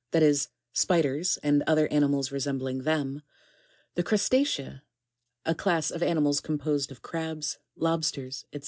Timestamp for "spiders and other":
0.73-1.87